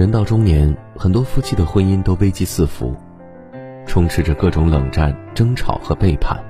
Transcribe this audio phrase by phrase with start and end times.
[0.00, 2.96] 人到中年，很多夫妻的婚姻都危机四伏，
[3.84, 6.42] 充斥着各种冷战、争吵和背叛，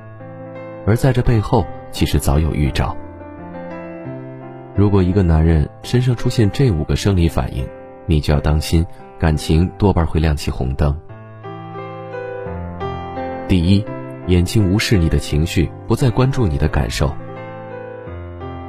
[0.86, 2.96] 而在这背后，其实早有预兆。
[4.76, 7.66] 如果一个男人身上出现这五个生理反应，
[8.06, 8.86] 你就要当心，
[9.18, 10.96] 感情多半会亮起红灯。
[13.48, 13.84] 第一，
[14.28, 17.12] 眼睛无视你的情绪，不再关注你的感受。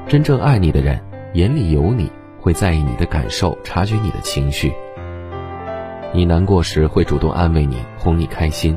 [0.08, 1.00] 真正爱你的人，
[1.34, 2.12] 眼里有你。
[2.42, 4.74] 会在意你的感受，察觉你的情绪。
[6.12, 8.76] 你难过时会主动安慰你，哄你开心；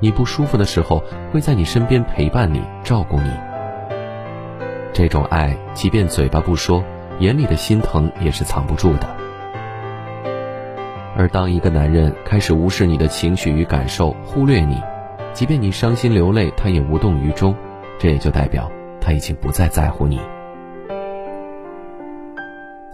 [0.00, 1.00] 你不舒服的时候
[1.32, 3.30] 会在你身边陪伴你，照顾你。
[4.92, 6.82] 这种爱，即便嘴巴不说，
[7.20, 9.06] 眼里的心疼也是藏不住的。
[11.16, 14.82] 而当一个男人开始无视你的情绪与感受，忽略你，
[15.32, 17.54] 即便你伤心流泪，他也无动于衷，
[17.98, 18.70] 这也就代表
[19.00, 20.20] 他已经不再在乎你。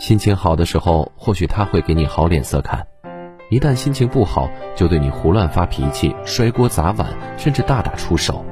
[0.02, 2.80] 心情好的时候，或许他会给你好脸色看；
[3.50, 8.44] 一旦心情不好，就对你胡乱发脾气、摔锅砸碗，甚至大打出手。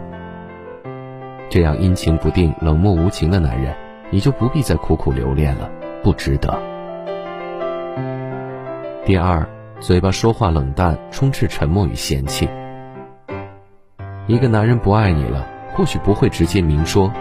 [1.49, 3.75] 这样阴晴不定、冷漠无情的男人，
[4.11, 5.69] 你就不必再苦苦留恋了，
[6.05, 6.57] 不值得。
[9.05, 9.45] 第二，
[9.81, 12.49] 嘴巴说话冷淡，充斥沉默与嫌弃。
[14.29, 17.13] 一个男人不爱你了，或许不会直接明说，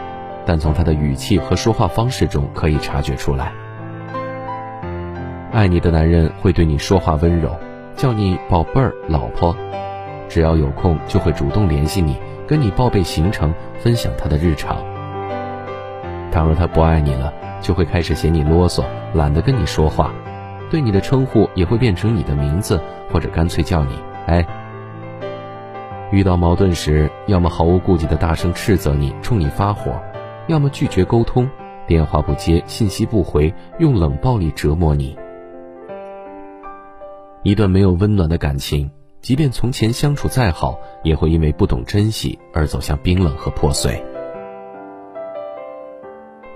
[0.46, 3.52] 但从他的语气和说话方式中可以察觉出来。
[5.52, 7.50] 爱你的男人会对你说话温柔，
[7.96, 9.56] 叫你宝贝儿、老婆，
[10.28, 14.78] 只要有空就会主动联系你，跟你报备行程，分享他的日常。
[16.32, 18.84] 倘若他不爱你了，就会开始嫌你啰嗦，
[19.16, 20.14] 懒得跟你说话，
[20.70, 22.80] 对你的称呼也会变成你的名字，
[23.12, 23.94] 或者干脆叫你
[24.28, 24.46] 哎。
[26.12, 30.00] 遇到矛盾时，要么毫无顾忌的大声斥责你，冲你发火，
[30.46, 31.50] 要么拒绝沟通，
[31.88, 35.18] 电话不接，信息不回，用冷暴力折磨你。
[37.50, 44.04] 一段没有温暖的感情，即便从前相处再好，也会因为不懂珍惜而走向冰冷和破碎。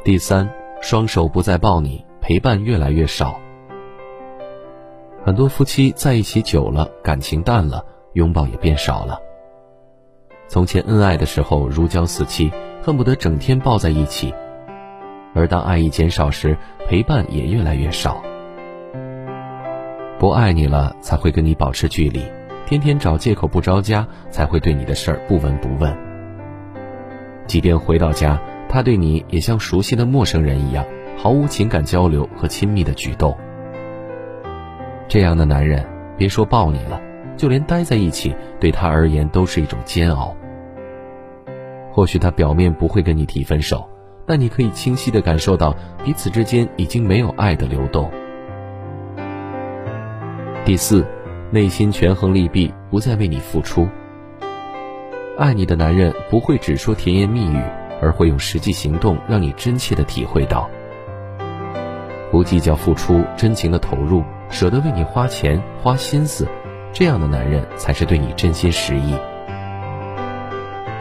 [0.03, 0.47] 第三，
[0.81, 3.39] 双手不再抱你，陪伴越来越少。
[5.25, 7.83] 很多夫妻在一起久了，感情淡了，
[8.13, 9.17] 拥抱也变少了。
[10.47, 12.51] 从前恩爱的时候如胶似漆，
[12.83, 14.31] 恨不得整天抱在一起，
[15.33, 16.55] 而当爱意减少时，
[16.87, 18.21] 陪伴也越来越少。
[20.23, 22.21] 不爱你了，才会跟你保持距离；
[22.65, 25.93] 天天找借口不着家，才会对你的事儿不闻不问。
[27.45, 28.39] 即便回到家，
[28.69, 30.85] 他对你也像熟悉的陌生人一样，
[31.17, 33.37] 毫无情感交流和亲密的举动。
[35.09, 35.85] 这样的男人，
[36.17, 37.01] 别说抱你了，
[37.35, 40.33] 就连待在一起，对他而言都是一种煎熬。
[41.91, 43.89] 或许他表面不会跟你提分手，
[44.25, 48.09] 但你可以清晰的感受到彼此之间已经没有爱的流动。
[50.65, 51.05] 第四，
[51.51, 53.85] 内心权衡利弊，不再为你付出。
[55.37, 57.61] 爱你的男人不会只说甜言蜜语，
[58.01, 60.69] 而会用实际行动让你真切的体会到。
[62.31, 66.47] 不计较付出，真情的投入，舍得为你花钱花心思，
[66.93, 69.17] 这样的男人才是对你真心实意。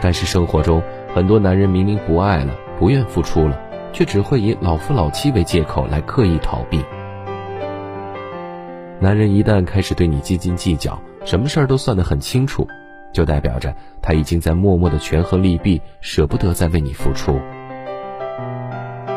[0.00, 0.82] 但是生活中，
[1.14, 3.56] 很多男人明明不爱了，不愿付出了，
[3.92, 6.84] 却只会以老夫老妻为借口来刻意逃避。
[9.02, 12.64] 男人一旦开始对你斤斤计较，什么事儿都算得很清楚，
[13.12, 17.40] 就代表着他已经在默默的权衡利弊，舍不得再为你付出。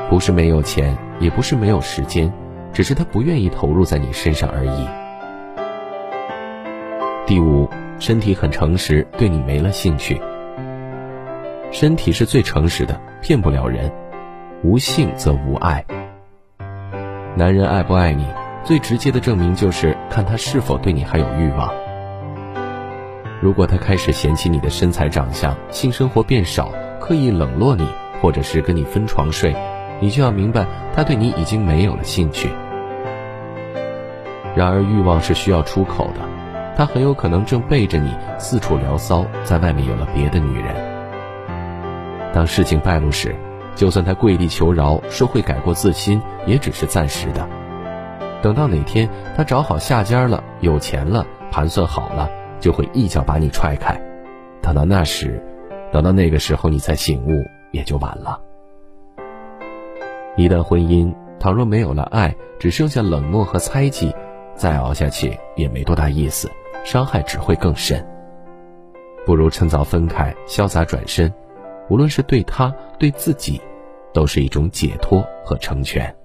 [0.10, 2.34] 不是没有钱，也不是没有时间，
[2.74, 4.88] 只是他不愿意投入在你身上而已。
[7.28, 7.70] 第五，
[8.00, 10.20] 身体很诚实，对你没了兴趣。
[11.70, 13.92] 身体是最诚实的，骗不了人。
[14.64, 15.86] 无性则无爱。
[17.36, 18.26] 男人爱不爱你？
[18.66, 21.72] 最直接的证明就是看他是否对你还有欲望。
[23.40, 27.88] 如果他开始嫌弃你的身材长相，性生活变少，刻意冷落你，
[28.20, 29.56] 或者是跟你分床睡，
[30.00, 30.66] 你就要明白
[30.96, 32.50] 他对你已经没有了兴趣。
[34.56, 36.22] 然而欲望是需要出口的，
[36.76, 40.74] 他很有可能正背着你四处聊骚，在外面有了别的女人。
[42.34, 43.36] 当事情败露时，
[43.76, 47.48] 就算他跪地求饶，说会改过自新，也只是暂时的。
[48.46, 54.00] 等到哪天他找好下家了，有钱了，盘算好了，就会一脚把你踹开。
[54.62, 55.44] 等到那时，
[55.92, 58.40] 等到那个时候你再醒悟，也就晚了。
[60.38, 64.14] 一旦婚姻倘若没有了爱，只剩下冷漠和猜忌，
[64.54, 66.48] 再熬下去也没多大意思，
[66.84, 68.06] 伤害只会更深。
[69.26, 71.34] 不如趁早分开，潇洒转身，
[71.90, 73.60] 无论是对他对自己，
[74.14, 76.16] 都是一种解脱和成全。